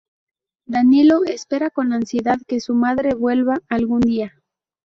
[0.65, 4.33] Danilo espera con ansiedad que su madre vuelva algún día.